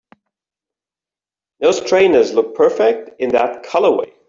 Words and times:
Those 1.59 1.79
trainers 1.87 2.33
look 2.33 2.55
perfect 2.55 3.11
in 3.21 3.29
that 3.33 3.63
colorway! 3.63 4.11